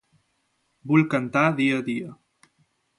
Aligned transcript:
Vull 0.93 1.05
cantar 1.13 1.45
dia 1.61 1.79
a 1.83 1.87
dia. 1.93 2.19